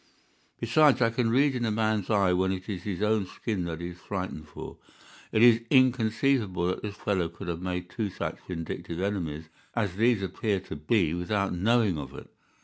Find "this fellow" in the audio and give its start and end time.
6.81-7.29